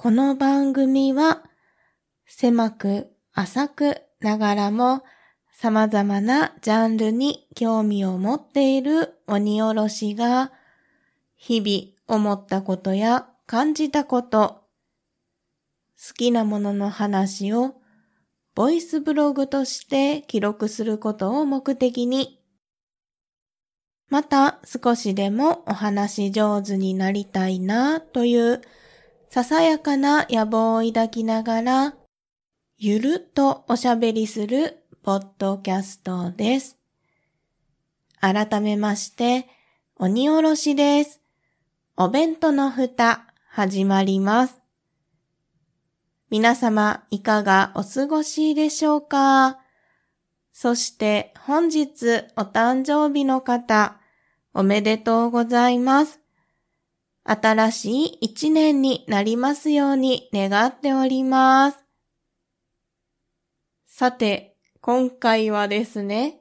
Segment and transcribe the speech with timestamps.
[0.00, 1.42] この番組は
[2.24, 5.02] 狭く浅くながらも
[5.52, 10.52] 様々なジャンルに興味を持っている鬼おろしが
[11.34, 14.62] 日々思ったことや感じたこと、
[16.00, 17.74] 好きなものの話を
[18.54, 22.40] ボイスブログとして記録することを目的に、
[24.10, 28.62] また少しでもお話上手になりたいなという
[29.30, 31.94] ささやかな野望を抱きながら、
[32.78, 36.78] ゆるっとおしゃべりするポッドキャストです。
[38.20, 39.46] 改めまして、
[39.96, 41.20] 鬼おろしです。
[41.94, 44.62] お弁当の蓋、始まります。
[46.30, 49.58] 皆様、いかがお過ごしでしょうか？
[50.54, 54.00] そして、本日お誕生日の方、
[54.54, 56.17] おめでとうございます。
[57.30, 61.84] 新しい一年になりますように願っております。
[63.86, 66.40] さて、今回はですね、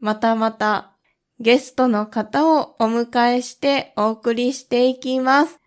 [0.00, 0.94] またまた
[1.40, 5.58] ゲストの方をお迎えしてお送りしていきます。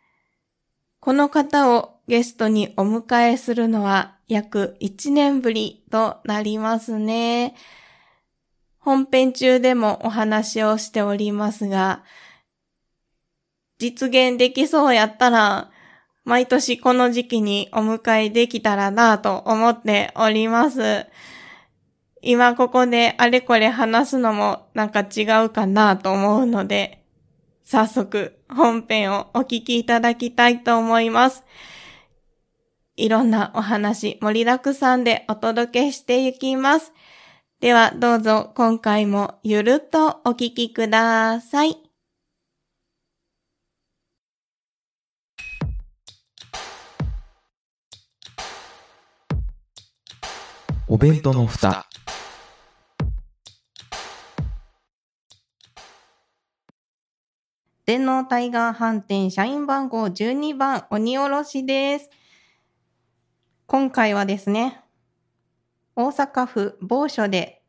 [1.00, 7.56] この方をゲストにお迎えするのは約1年ぶりとなりますね。
[8.78, 12.04] 本編中でもお話をしておりますが、
[13.80, 15.70] 実現できそうやったら、
[16.24, 21.06] 毎年この時期にお迎えできたらなと思っております。
[22.22, 27.04] 今ここであれこれ話すのもなんか違うかなと思うので、
[27.64, 31.44] 早速本編をお聞きいただきたいと思います。
[32.96, 36.94] いろんなお話盛りだくさんでお届けしていきます。
[37.60, 41.87] ではどうぞ今回もゆるっとお聞きください。
[50.98, 51.86] お弁当の蓋。
[57.86, 62.10] 電脳タイガー飯店社員番号12番鬼おろしです。
[63.68, 64.82] 今回はですね、
[65.96, 67.62] 大阪府某所で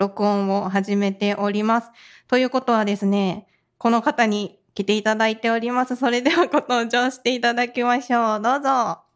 [0.00, 1.90] 録音を始めております。
[2.26, 3.46] ということはですね、
[3.78, 5.94] この方に来ていただいております。
[5.94, 8.40] それではご登場していただきましょう。
[8.42, 9.11] どうぞ。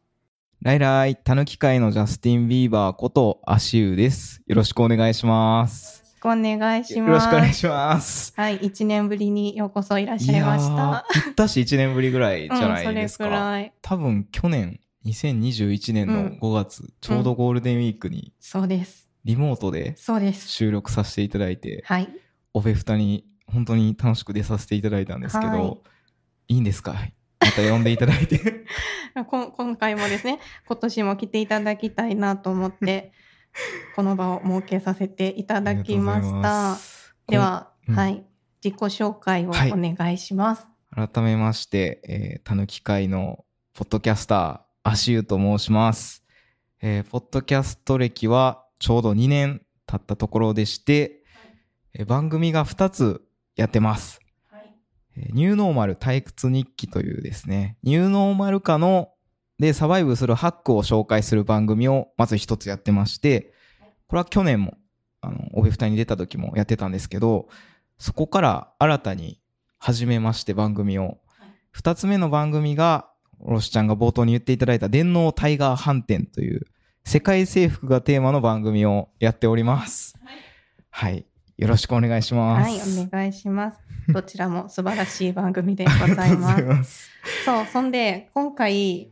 [0.63, 4.43] ライライ、たぬき会のジャスティン・ビーバーこと足湯です。
[4.47, 5.99] よろしくお願いします。
[5.99, 7.07] よろしくお願いします。
[7.07, 8.33] よろしくお願いします。
[8.37, 11.07] はい、1年ぶりにようこそいらっしゃいました。
[11.21, 13.25] ーぴったし1年ぶりぐらいじゃないですか。
[13.27, 13.73] うん、それくらい。
[13.83, 19.09] 多分去年、2021年の5月、ちょうどゴールデンウィークにそうです。
[19.25, 20.49] リモートでそうです。
[20.49, 22.09] 収録させていただいて、はい。
[22.55, 25.79] オフェフタに本当に楽しく出させていただいたんですけど、はい
[26.49, 26.95] いいんですか？
[27.41, 28.56] また呼んでいただいて。
[29.29, 33.13] こ今回もですね、今年も来ていただきたいなと思って、
[33.95, 36.77] この場を設けさせていただきました
[37.27, 38.25] では、うんはい、
[38.63, 40.67] 自己紹介をお願いします。
[40.91, 43.45] 改めまして、えー、たぬき会の
[43.75, 46.25] ポッドキャスター、足湯と申します。
[46.83, 51.23] えーポッドキャスト歴はちょうど2年経ったところでして、
[51.95, 53.23] えー番組が2つ
[53.57, 54.21] やってます。
[55.33, 59.11] ニューノーマル退屈日記というですね、ニューノーマル化の
[59.59, 63.53] でサバイブするハックを紹介する番組をまず一つやってまして、
[64.07, 64.77] これは去年も、
[65.21, 67.49] あの、オフェフタに出た時もやってたんですけど、
[67.99, 69.41] そこから新たに
[69.79, 71.19] 始めまして番組を。
[71.71, 76.63] 二つ目の番組が、おろしちゃんが冒頭に言っていただいた電脳タイガー飯店という
[77.05, 80.15] 世界征服がテーマの番組をやっております。
[80.91, 81.27] はい。
[81.57, 82.71] よろしくお願いします。
[82.71, 83.79] はい、お願いします。
[84.09, 86.63] どちらも素晴らしい番組でございます。
[86.65, 87.11] ます。
[87.45, 89.11] そう、そんで、今回、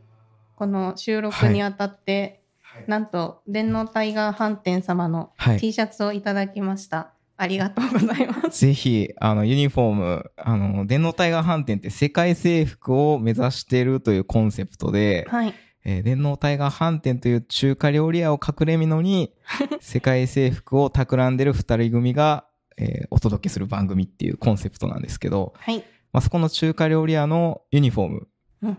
[0.55, 2.41] この収録にあたって、
[2.87, 7.13] なんと、電脳タイガー飯店様のはい T シャツをいただきました。
[7.37, 8.61] ありがとうございます。
[8.61, 15.53] ぜひ、あの、ユニフォーム、あの、電脳タイガー飯店って世界征服を目指しているというコンセプトで、はい。
[15.85, 19.33] えー電脳タイガー飯店という中華料理屋を隠れみのに、
[19.79, 22.45] 世界征服を企んでる二人組が、
[22.77, 25.83] えーお届けする番組っていうコンセプトなんですけど、はい。
[26.11, 28.27] まあ、そこの中華料理屋のユニフォーム
[28.63, 28.77] うん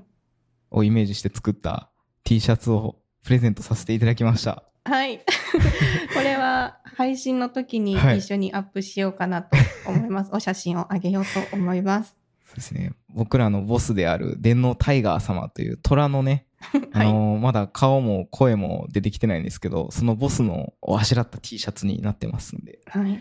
[0.70, 1.90] をイメージして作った
[2.24, 4.64] T シャツをプレゼントさせていただきました。
[4.84, 5.18] はい。
[6.14, 9.56] これは配信の時にはい一緒にアップしようかなと
[9.86, 10.30] 思います。
[10.32, 12.16] お写真をあげようと思います。
[12.46, 12.92] そうですね。
[13.08, 16.46] 僕らのボスである電脳タイガー様という虎のね、
[16.92, 17.12] あ はい。
[17.12, 23.20] のーまだ顔も声も出てきてないんですけど、そのボスのをあしらった T シャツになってますんで、はい。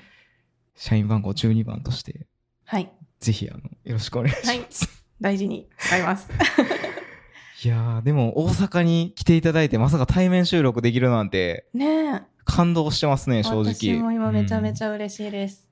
[0.75, 2.27] 社員番号12番として、
[2.66, 2.92] はい。
[3.19, 5.04] ぜひ、あの、よろしくお願いします。
[5.19, 6.30] 大事に使います。
[7.63, 13.44] いやーでも大阪に来ていただいてまさか対面収録できるなんてね感動してますねえ。
[13.44, 15.64] 正直私も今めちゃめちゃ、ゃ嬉しいです。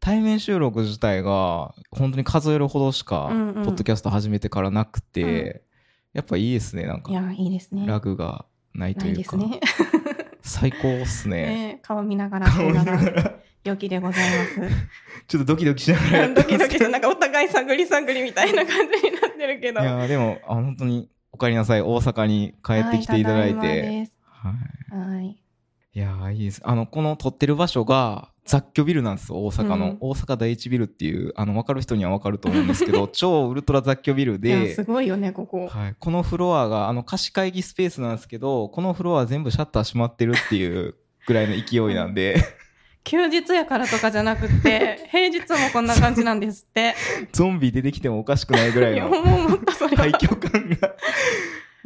[0.00, 3.64] 対面収録自体が本当に数えるほどしか、うんうん。
[3.64, 5.60] ポッドキャスト始めてからなくて、うん。
[6.14, 7.10] やっぱいいですねなんか。
[7.10, 7.86] いや、いいですね。
[7.86, 9.60] ラグがないとないいうか、ですね。
[10.42, 11.36] 最高っすね。
[11.36, 13.34] ねえ顔見ながら、こんなが
[13.64, 14.24] 良きでござい
[15.26, 19.80] ちょっとドキドキしながら ドキドキして、なんかお互い探り探りみたいな感じになってるけど。
[19.80, 21.82] いやーでもあ本当にお帰りなさい。
[21.82, 23.76] 大阪に帰ってきていただいて、はい
[24.90, 25.16] はい。
[25.16, 25.26] はい。
[25.94, 26.62] いやーいいです。
[26.64, 29.76] あの、この撮ってる場所が雑居ビルなんですよ、大阪の。
[29.76, 35.68] うん大阪第一ビルっていう、あの、分かる人には分かると思うんですけど、 超ウルトラ雑居ビルで、すごいよね、ここ。
[35.68, 40.94] はい、このフロアが、あの、貸し会議スペースなんですけど、このフロア全部シャッター閉まってるっていう
[41.26, 42.36] ぐらいの勢いなんで、
[43.04, 46.94] 休日やからとかじゃなくて、 平日もこんな感じなんですって。
[47.32, 49.10] ゾンビ出てきてもおかしくないぐらいの。
[49.10, 50.94] 廃墟感が。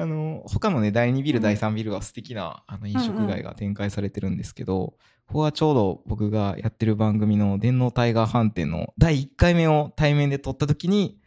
[0.02, 4.94] あの、他のね、第2ビル、第3ビルは素敵な、あの、飲食街が展開されてるんですけど、
[5.28, 11.18] ここはちょうど僕がやってる番組の電脳タイガー飯店の第1回目を対面で撮った時に、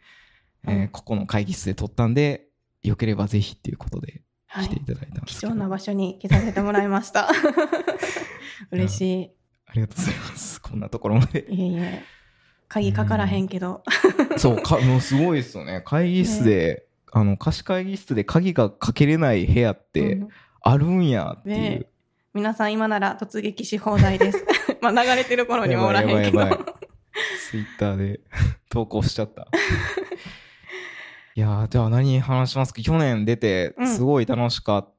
[0.66, 2.48] えーうんここの会議室で撮ったんで、
[2.82, 4.66] よければぜひっていうことではい。
[4.66, 7.30] 来ていただいたんですけど、貴重な場所に来させてもらいました。
[8.70, 9.30] 嬉し
[9.66, 10.60] ありがとうございます。
[10.60, 11.46] こんなところまで。
[11.48, 11.54] い。
[11.54, 12.02] いえいえ。
[12.68, 13.82] 鍵かからへんけど。
[14.36, 15.82] そう、か、もうすごいですよね。
[15.84, 20.28] 会議室で、あの、貸し会議室で鍵がかけれない部屋っうてん
[20.62, 21.56] あるんやっていう。
[21.56, 21.86] ね
[22.34, 24.44] 皆さん今なら突撃し放題です。
[24.82, 26.40] まあ流れてる頃にはおらへんけど。
[27.50, 28.20] ツイッターで
[28.68, 29.48] 投稿しちゃった。
[31.34, 32.82] いやー、じゃあ何話しますか？
[32.82, 34.94] 去年出てうんすごい楽しかっ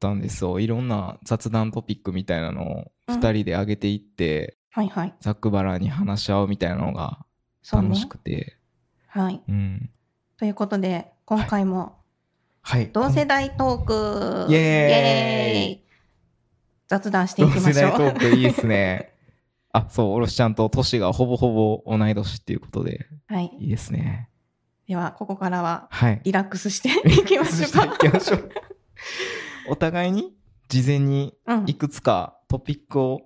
[0.00, 0.60] たんですよ。
[0.60, 5.14] いろんな雑談トピックみたいなのをうん2人で上げていって、はいはい。
[5.20, 7.24] ざっくばらんに話し合うみたいなのが
[7.72, 8.06] 楽し。
[8.08, 8.56] くて。
[9.06, 9.42] はい。
[9.48, 9.90] うん。
[10.38, 11.98] ということで、今回も
[12.62, 12.90] はい。
[12.92, 15.84] 同世代トーク、イエーイ
[16.86, 17.64] 雑談していきましょう。
[17.64, 19.14] 同世代トークいいですね。
[19.72, 23.50] あ、そう、おろしちゃんと年がほぼほぼ同い年っていうことで、はい。
[23.58, 24.28] いいですね。
[24.86, 26.20] では、ここからははい。
[26.24, 27.86] リラックスしていきましょうか。
[27.86, 28.50] 行きましょう。
[29.70, 30.34] お互いに
[30.68, 31.64] 事前にうん。
[31.66, 33.22] いくつかトピックを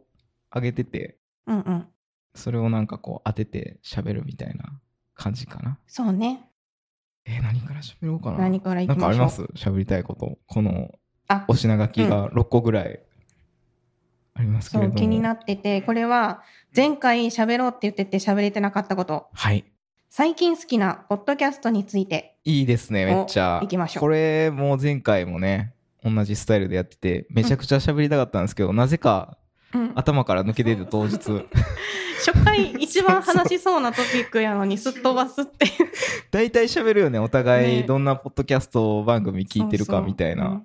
[0.55, 1.89] 上げてて、うんうん。
[2.35, 4.81] それをなんかこう当てて喋るみたいな
[5.15, 5.79] 感じかな。
[5.87, 6.49] そうね。
[7.27, 8.39] えー何から喋ろうかな。
[8.39, 9.09] 何からいきましょう。
[9.11, 9.43] あります？
[9.55, 10.39] 喋りたいこと。
[10.47, 10.93] この
[11.29, 13.01] あ、お品書きが6個ぐらい
[14.35, 14.97] ありますけれども。
[14.97, 16.43] 気になってて、これは
[16.75, 19.27] 前回喋ろうって言ってて喋れてなかったこと。
[19.33, 19.65] はい。
[20.09, 22.37] 最近好きなポッドキャストについて。
[22.45, 23.59] いいですね、めっちゃ。
[23.61, 25.75] 行きましょうこれも前回もね、
[26.05, 29.37] 同じスタイルでやってて、めちゃくちゃ喋りたかったんですけど、なぜか
[29.77, 31.17] うん、頭から抜け出て当日。
[32.25, 35.73] 初回一番話しそうなトピックやのにすっ飛ばすっていう。
[36.33, 40.43] 大体喋るよね、お互いねどんなポッドキャスト番組聞いてるかみたいな。
[40.45, 40.65] そうそう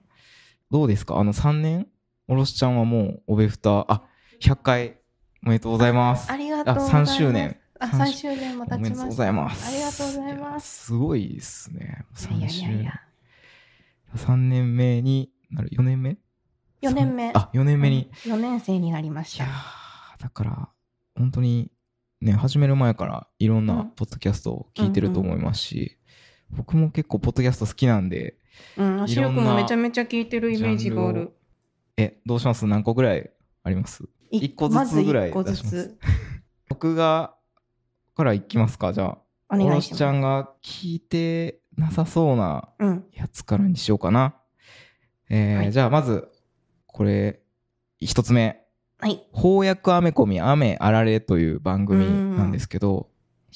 [0.71, 1.17] どうですか？
[1.17, 1.87] あの3年？
[2.27, 4.03] おろしちゃんはもうおべふた、あ、
[4.39, 4.97] 100回
[5.45, 6.31] おめでとうございます。
[6.31, 7.11] ありがとうございます。
[7.13, 7.57] 3周年。
[7.79, 8.77] あ、3 3周年も経ちました。
[8.77, 9.67] おめでとうございます。
[9.67, 10.85] ありがとうございやます。
[10.85, 12.05] すごいですね。
[12.15, 13.01] 3いやい周やいや。
[14.15, 16.17] 3年目になる、4年目？
[16.81, 17.31] 4年目。
[17.33, 18.09] あ、4年目に。
[18.25, 19.47] 4年生になりましいや
[20.19, 20.69] だから、
[21.15, 21.71] 本当に、
[22.21, 25.97] ね、始める前からいろんうなんポッドキャストを聞いてると思いますし、
[26.51, 28.35] 僕も結構ポッドキャスト好きなんで、
[28.77, 31.31] うん、しろくもめちゃめちゃ聞いてるイメージがある。
[31.97, 32.65] え、どうします？
[32.67, 33.31] 何個ぐらい
[33.63, 34.03] あります？
[34.31, 35.99] い一個ずつぐらい出しますつ。
[36.69, 37.35] 僕が、
[38.15, 39.17] からいきますかじゃあ。
[39.49, 39.87] おします。
[39.89, 43.05] しちゃんが聞いてなさそうなうん。
[43.13, 44.35] やつからにしようかな。
[45.29, 46.27] えーはいじゃあまず、
[46.91, 47.39] これ、
[47.99, 48.61] 一つ目。
[48.99, 49.23] はい。
[49.33, 52.05] 翻訳アメコミ雨あられという番組
[52.37, 53.09] なんですけど、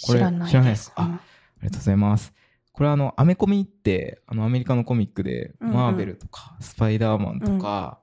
[0.06, 0.52] これ知らないです。
[0.52, 1.20] 知らないですあうんあ
[1.62, 2.34] りがとうございます。
[2.74, 8.00] これはあの、アメコミって、あの、アメリカのコミックで、うんうんマーベルとか、スパイダーマンとか、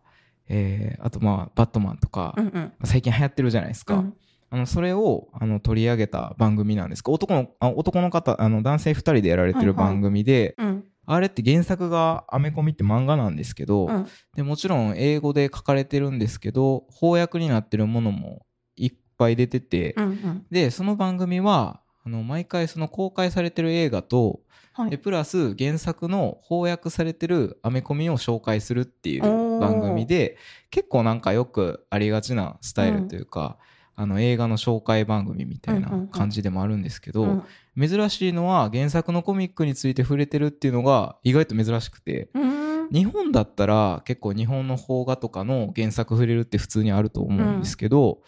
[0.49, 2.73] えーあとまあ、バットマンとか、うんうん。
[2.85, 3.95] 最近流行ってるじゃないですか。
[3.97, 4.17] うん
[4.55, 10.85] あの、それを、あの、取り上げた番組なんですけど、男の、あ男の方、あの、男性二人でやられてるはいはい番組で、うん。
[11.05, 14.07] あれって原作がアメコミって漫画なんですけど、うん。
[14.37, 20.47] でもちろん英語で書かれてるんですけど翻訳になってるものもいっぱい出てて、うんうん。
[20.51, 24.41] でその番組はあの毎回その公開されてる映画と
[24.77, 24.99] ではい。
[24.99, 30.39] プラス原作の翻訳されてるアメコミを紹介するっていう番組で
[30.71, 33.59] 結構なんかよくありがちなスタイルというか、
[33.95, 37.43] あの映画の紹介番組みたいな感じでもあるんですけど、うん
[37.75, 42.29] 珍しいのは原作のコミックについて触れてるっていうのが意外と珍しくて。
[42.35, 42.63] うん。
[42.93, 48.19] 日本だったら結構日本の邦画とかの原作触れるって普通にあると思うんですけど、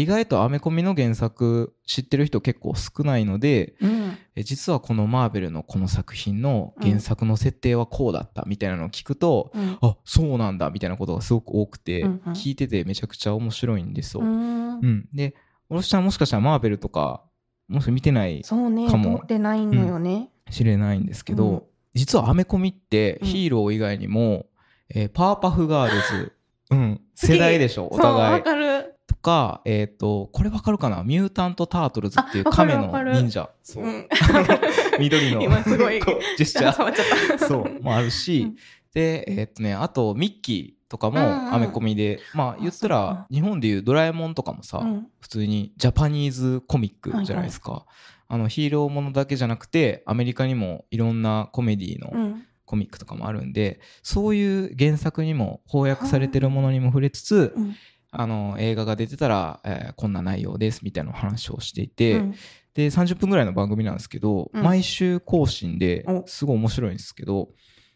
[0.00, 4.18] 意外とアメコミの原作知ってる人結構少ないのでうん。
[4.34, 9.78] え実はこのマーベルのこの作品の原作の設定はこうだったみたいなのを聞くと、うん。
[9.80, 14.22] あそうなんだみたいなことがすごく多くて、うんうん聞いててめちゃくちゃ面白いんですよ。
[14.22, 15.08] ううんん。
[15.14, 15.34] で
[15.70, 17.22] おろしちゃんもしかしたらマーベルとか
[17.68, 18.88] もし見てないそうね。
[18.90, 20.28] かも通ってないのよね。
[20.50, 21.62] 知れないんですけど、うん
[21.94, 24.44] 実はアメコミってうんヒーロー以外にも、
[24.90, 26.32] えーパワーパフガールズ、
[26.70, 28.84] うん、世代でしょお互いわ
[29.26, 31.02] かえっ、と、これわかるかな？
[31.02, 33.50] ミュータント・タートルズっていう亀の忍者。
[33.60, 33.88] そうう。
[33.88, 34.08] ん。
[35.00, 35.42] 緑の。
[35.42, 37.38] 今すごいジェスチャー。
[37.44, 38.56] そう、もあるし、うん
[38.94, 45.06] で、えっ、とね、あと、ミッキーとかうんうんもアメコミで、まあ言ったら、日本でいうドラえもんとかもさ、うん。
[45.20, 47.84] 普通にジャパニーズコミックじゃないですか。
[48.26, 52.46] あの、ヒーローものだけじゃなくて、アメリカにもいろんなコメディのうん。
[52.66, 57.76] コミックとかもあるんで、そういう原作にも翻訳されてるものにも触れつつ、うん。
[58.18, 62.34] あの映画が出てたら、えーこんな内容ですみたいな話をしていて、うん。
[62.74, 64.62] で30分ぐらいの番組なんですけど、うん。
[64.62, 66.24] 毎週更新でお。
[66.26, 67.48] すごい面白いんですけど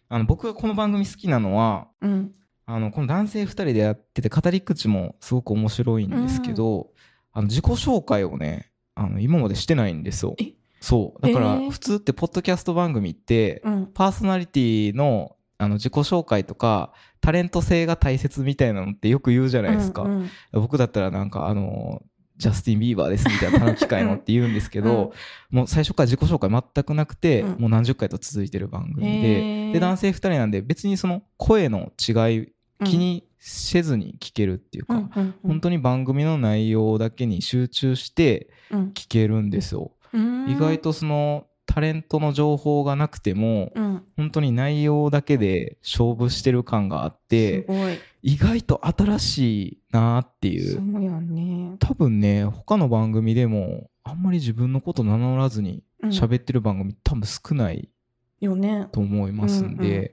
[0.09, 2.33] あの僕がこの番組好きなのはうん。
[2.67, 6.91] あのこの男性2人でやってて語り口もすごく面白いんですけど、
[7.33, 10.37] あの自己紹介をねあの今までしてないんですよ。
[10.39, 10.53] え？
[10.81, 11.21] そう。
[11.21, 11.71] だからえー？
[11.71, 13.87] 普通ってポッドキャスト番組って、うん。
[13.93, 20.03] パーソナリティのあの自己紹介とかタレント性が大切みたいなのってよく言うじゃないですか。
[20.03, 20.31] うんうん。
[20.53, 22.03] 僕だったらなんかあの
[22.37, 25.13] ジャスティン・ビーバーですみたいな楽機会の って言うんですけど、
[25.51, 27.61] もう最初から自己紹介全くなくて、うん。
[27.61, 29.73] もう何十回と続いてる番組へでー。
[29.73, 32.49] で男性2人なんで別にその声の違い
[32.85, 38.81] 気にせずに聞けるっていうか、うんうん本当に番組の内容だけに集中してうん。
[38.95, 39.93] 聞けるんですよ。
[40.15, 40.51] うん。
[40.51, 44.03] 意外とそのタレントの情報がなくてもうん。
[44.17, 47.67] 本当に内容だけで勝負してる感があっすて
[48.23, 50.75] 意外と新しいなっていう。
[50.75, 51.77] そうやね。
[51.79, 56.11] 多分ね他の番組でもあんまり自分のこと名乗らずにうん。
[56.11, 57.89] 喋ってる番組、多分少ない
[58.41, 58.89] よね。
[58.91, 60.11] と思いますんで、うんうん。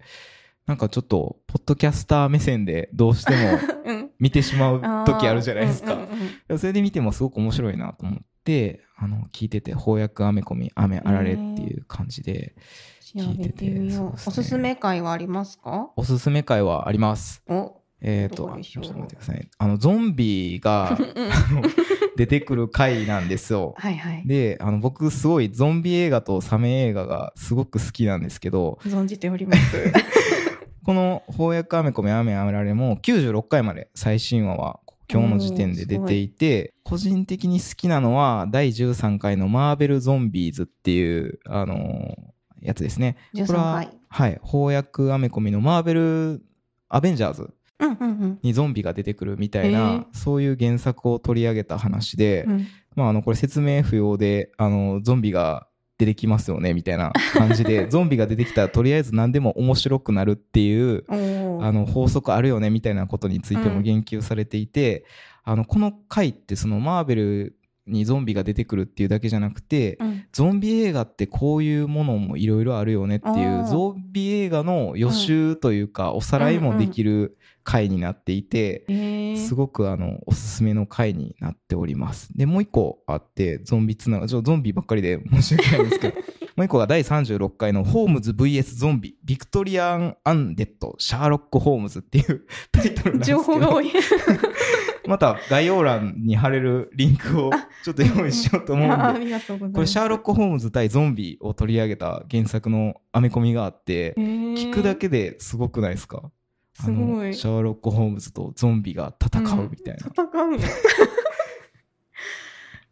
[0.68, 4.12] なんかちょっとポッドキャスター目線でどうしても うん。
[4.20, 6.10] 見てしまう時あるじゃないですか、うんうん
[6.50, 12.56] うんそれで見てもすごく面白いなと思ってあの聞いてて翻訳アメコミ雨あられっていう感じで
[13.16, 14.26] 聞いててそうですね。
[14.28, 15.90] おすすめ会はありますか？
[15.96, 17.44] おすすめ会はあります。
[17.48, 18.84] おえっ、とどこでしょう？
[18.84, 19.48] ちょっと待ってください。
[19.58, 20.98] あのゾンビが
[22.18, 23.76] 出てくる回なんですよ。
[23.78, 24.24] はいはい。
[24.26, 29.94] であの僕すごいゾンビ映画とサメ映画がすごく好きなんですけど存じております。
[30.84, 34.80] この翻訳アメコミ雨あられも96回まで最新話は
[35.12, 43.18] 今日の時点で出ていて個人的に好きなのは第13回のマーベルゾンビーズっていうあのーやつですね。
[43.34, 43.90] これ13は回。
[44.10, 44.42] はい。
[44.44, 46.42] 翻訳アメコミのマーベル
[46.90, 50.06] アベンジャーズうんうんにゾンビが出てくるみたいへなー。
[50.12, 52.68] そういう原作を取り上げた話で、うん。
[52.96, 55.68] まあ、あのこれ説明不要であのゾンビが
[56.00, 61.04] 出てきますよねみたいな感じで ゾンビが出てきたらとりあえず何でも面白くなるっていう
[61.62, 65.06] あの法則あるよねみたいなことについても言及されていて、
[65.44, 70.26] あのこの回ってそのマーベルにゾンビが出てくるっていうだけじゃなくて、うん。
[70.32, 79.38] ゾンビ映画ってこういうものもいろいろあるよねっていうゾンビ映画の予習というか、おさらいもできる回になっていて、へー。
[79.38, 82.38] すごくあのおすすめの回になっております。
[82.38, 86.16] でもう一個あってゾンビつながゾンビばっかりで申し訳ないんですけど
[86.58, 93.38] もう一個が第36回の「ホームズ VS ゾンビビクトリアン・アンデッドシャーロック・ホームズ」っていう タイトルなんですけど。
[93.38, 93.92] 情報が多い。
[95.08, 97.52] また概要欄に貼れるリンクを
[97.86, 98.96] ちょっと用意しようと思うんで。
[99.74, 106.32] これシャーロック・ホームズ対ゾンビを取り上げた原作のアメコミがあって聞聞くだけですごくないですか？
[106.74, 107.34] すごい。
[107.36, 110.60] シャーロック・ホームズとゾンビが戦うみたいな、戦うん。
[110.60, 110.68] や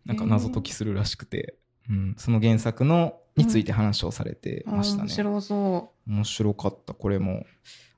[0.06, 1.56] なんか謎解きするらしくて、
[1.90, 7.46] うん、その原作のについて話をされてあましたね、面白そ面白かったこれも。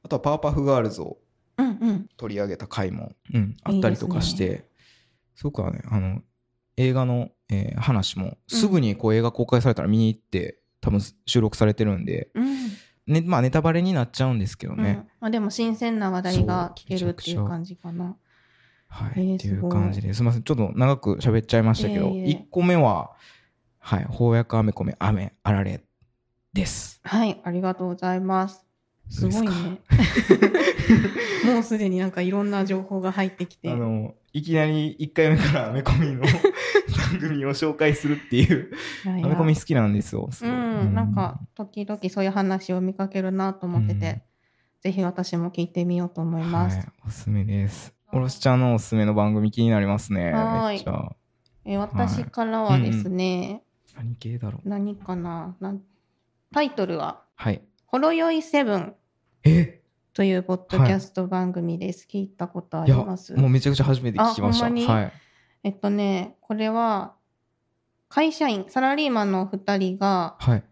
[0.03, 1.17] あとはパワーパフガールズを
[2.17, 4.65] 取り上げた回も、うん、あったりとかしていいで
[5.35, 6.21] すごくはねあの
[6.77, 12.57] 映画の、えー話もすぐにこう映画公開されたら見に行って多分収録されてるんで、うん。
[13.07, 14.95] ねまあ、ネタバレになっちゃうんですけどね、うん。
[15.21, 18.17] まあ、でも新鮮な話題が聞けるっていそう感じかな。
[18.89, 20.43] はい、えーっていう感じですみません。
[20.43, 22.33] ちょっと長く喋っちゃいましたけど、いえいえ。
[22.35, 23.11] 1個目は
[23.87, 25.81] はい翻訳アメコミ雨あられ
[26.51, 28.65] ですはい、ありがとうございます。
[29.09, 29.53] すごいね。
[31.45, 33.71] もうすでになんかいろんな情報が入ってきて。
[33.71, 36.19] あのいきなり1回目からアメコミの
[37.11, 38.71] 番組を紹介するっていう
[39.05, 44.21] アメコミ好きなんですよすうん、なんか時々そういう話を見かけるなと思ってて、うん
[44.81, 46.77] ぜひ私も聞いてみようと思います。
[46.77, 47.93] はい、おすすめです。
[48.13, 50.31] おろしちゃんのおすすめの番組気になりますね。
[50.31, 50.85] はい。
[51.65, 53.63] え私からはですね、
[53.97, 54.69] 何系だろう。
[54.69, 55.55] 何かな？
[55.59, 55.81] なん
[56.53, 57.61] タイトルははい。
[57.87, 58.95] 「ほろよいセブン
[59.43, 59.81] え」
[60.13, 62.07] というポッドキャスト番組です。
[62.09, 63.35] 聞いたことあります？
[63.35, 64.93] もうめちゃくちゃ初めて聞きました。
[64.93, 65.11] はい。
[65.63, 67.13] えっとね、これは
[68.09, 70.63] 会社員、サラリーマンのお二人がはい。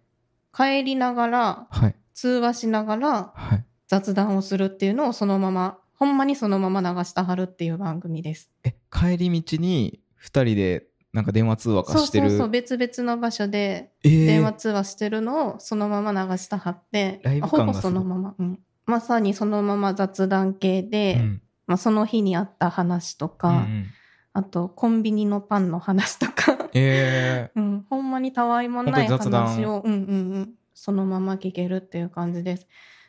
[0.54, 1.96] 帰りながら、はい。
[2.14, 3.66] 通話しながらはい。
[3.88, 8.52] 雑談をするっていうのをそのまま、ほんまにそのまま流したはるっていう番組です。
[8.64, 12.30] え、帰り道に二人でなんか電話通話かそうしてる。
[12.30, 14.26] そうそう、別々の場所でえー。
[14.26, 18.60] 電話通話してるのをそのまま流したはって、ライブほぼそのまま、うん。
[18.86, 21.42] まさにそのまま雑談系で、うん。
[21.68, 23.86] まあ、その日にあった話とか、うんうん。
[24.34, 32.68] あとコンビニのパンの話とか、え うん、ほんまにたわいもない話を、うんうんうん、そのまま聞けるっていう感じです。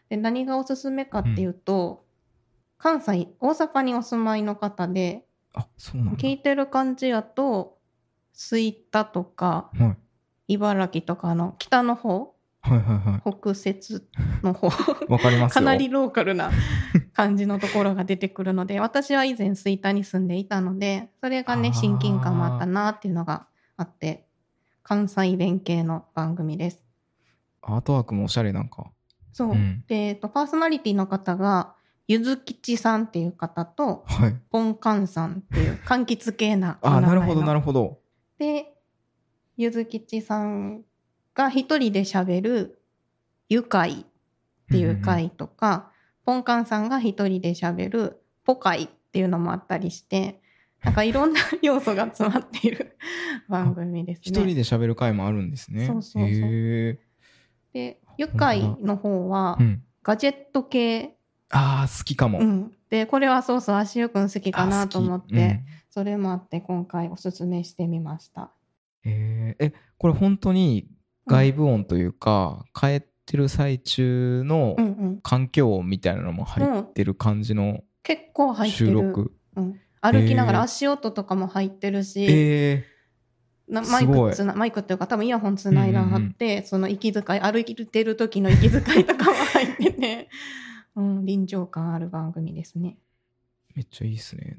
[0.08, 2.04] で、何がおすすめかっていうと、
[2.78, 6.16] 関西、大阪にお住まいの方で、ー、あ、そうなんだ。
[6.16, 7.75] 聞いてる感じやと、
[8.36, 9.96] 吹田とか、は
[10.48, 10.54] い。
[10.54, 14.06] 茨城とかの北の方、はいはいは北節
[14.42, 14.70] の方、い。
[15.08, 15.54] わかりますよ。
[15.54, 16.50] かなりローカルな
[17.14, 23.46] 感じのところが出てくるので、 私は以前吹田に住んでいたので、それがね、親近感もあったなっていうのが
[23.78, 24.28] あって、
[24.82, 26.84] 関西弁系の番組です。
[27.62, 28.92] アートワークもおしゃれなんか。
[29.32, 29.52] そう。
[29.52, 31.74] うんで、えっと、パーソナリティの方が、
[32.06, 34.36] ゆずきちさんっていう方と、はい。
[34.50, 37.00] ポンカンさんっていう、柑橘系なおあ。
[37.00, 37.98] なるほどなるほど。
[38.38, 38.74] で、
[39.56, 40.82] ゆずきちさん
[41.34, 42.82] が一人で喋る、
[43.48, 44.04] ゆかいっ
[44.70, 45.92] ていう回とか、
[46.24, 50.40] ポンカンさんが一人で喋る、ポカイっていうのもあったりして、
[50.82, 52.96] なんかいろんな要素が詰まっている
[53.48, 54.22] 番組ですね。
[54.24, 55.86] 一人で喋る回もあるんですね。
[55.86, 57.00] そうそうそうへ
[57.72, 59.82] で、ゆかいの方はー、うん。
[60.02, 61.16] ガジェット系、
[61.50, 62.40] ああ、好きかも。
[62.40, 62.72] うん。
[62.90, 65.64] で、これはそうそう、足湯くん好きかなと思って、
[65.96, 68.50] それもあって今回おすすめしてみました。
[69.02, 70.90] うんへーえ、これ本当に
[71.26, 75.20] 外部音というか、帰ってる最中のうんうん。
[75.22, 78.92] 環境音みたいなのも入ってる感じの結構入って収る。
[78.92, 79.32] 録？
[79.56, 82.84] うん、歩きながら足音とかも入ってるし、え
[83.66, 90.28] なマイクつなマイクっていうか多分イヤホンつないだはって、その息遣い歩いてる時の息遣いとかも入ってて、
[90.94, 92.98] うん、臨場感ある番組ですね。
[93.72, 94.58] ー、めっちゃいいですね。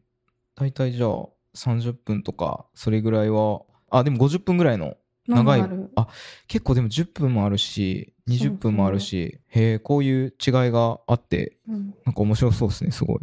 [0.55, 4.95] 大体じゃあ30分とか、それぐらいは、あ、でも50分ぐらいの
[5.27, 5.61] 長い。
[5.95, 6.07] あ
[6.47, 11.93] 結構でも10分もあるし20分もあるしへえこういう違いがあってうん。
[12.05, 13.19] なんか面白そうですねすごい、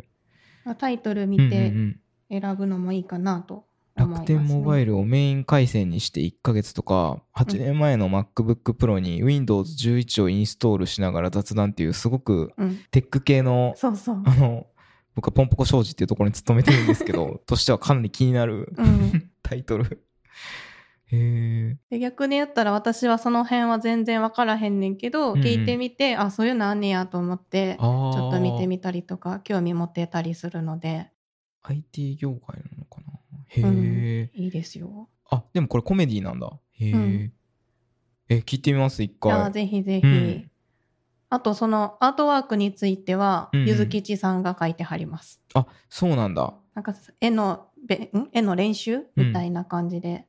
[0.64, 3.64] まあタイトルうんうんう見てん、選ぶのもいいかなと
[3.96, 4.34] 思います、ね。
[4.34, 14.22] 楽天モバイルをメイン回線にして1ヶ月とか8年前の MacBook Pro に Windows11 をインストールしながら雑談っていうすごくうん、テック系のそうそう。
[14.26, 14.66] あの
[15.14, 20.04] 僕はポンポコ商事っていうところに勤めてるんですけど としてはかなり気になるうん、 タイトル。
[21.06, 25.44] へえで逆に言ったら私はその辺は全然分からへんねんけど、うんうん。
[25.44, 31.10] 聞いてみてあそういうのあんねやと思ってちょっと見てみたりとか興味持ってたりするので。
[31.62, 33.14] IT 業界なのかな？
[33.48, 35.08] へえ、いいですよ。
[35.30, 36.58] あ、でもこれコメディなんだ。
[36.72, 36.92] へえ。
[36.92, 37.32] うん。
[38.28, 39.52] え、聞いてみます、一じゃあ回。
[39.52, 40.50] ぜひぜひ、うん
[41.30, 45.40] あとそのアートワークについては、うんうんゆずきちさんが書いてはります。
[45.54, 46.54] あ、そうなんだ。
[46.74, 48.28] なんか絵のべん？
[48.32, 50.26] 絵の練習みたいな感じで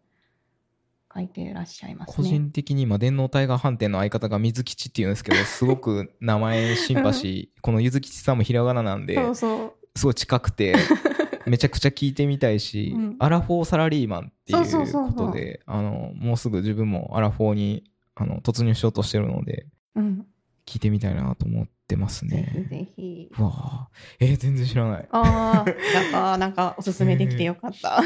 [1.14, 2.16] 書いていらっしゃいますね。
[2.16, 9.74] 個人的に今、電脳タイガー飯店の相方が水吉っていうんですけど、 すごく名前シンパシー、このゆずきちさんもひらがななんで、そうそう。
[9.98, 10.76] すごい近くて、
[11.48, 20.28] めちゃくちゃ聞いてみたいし、うんアラフォーサラリーマンっていそうことで、あの、もうすぐ自分もアラフォーにあの突入しようとしてるので、うん。
[20.66, 22.68] 聞いてみたいなと思ってますぜひね。
[22.70, 23.30] ぜひ。
[23.38, 25.08] うわあえー全然知らない。
[25.12, 28.02] ああ、やっぱなんかおすすめできてよかった。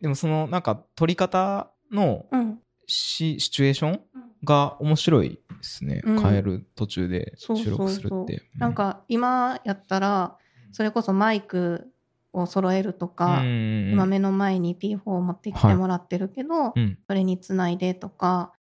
[0.00, 2.58] でもそのなんか撮り方のうん。
[2.86, 4.00] シシチュエーション
[4.44, 8.42] が面白いですね、うん変える途中で収録するって。
[8.58, 10.36] なんか今やったら、
[10.72, 11.92] それこそマイク
[12.32, 13.50] を揃えるとうん、か、うんう
[13.88, 18.61] ん今目の前に P4 を持ってきてもらってるけど、うんそれにつないでとかうん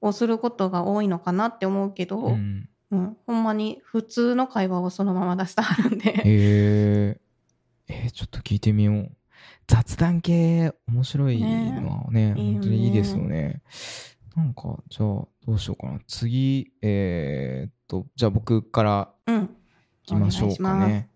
[0.00, 7.20] をすることが多いのかなって思うけど、ううんんほんまに普通の会話をそのまま出してはるんで、へえ
[7.88, 9.10] えーちょっと聞いてみよう。
[9.66, 13.62] 雑談系面白いのはね、ね本当にいいですよね。
[14.34, 16.00] なんか、じゃあどうしようかな。
[16.06, 19.40] 次、えーっと、じゃあ僕からうん。
[19.40, 19.48] 行
[20.04, 21.10] きましょうかお願いしね。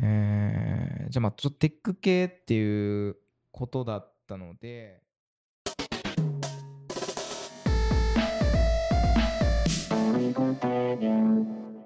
[0.00, 3.16] えーじゃあまあちょっとテック系っていう
[3.50, 5.02] ことだったので、
[10.28, 11.77] People better.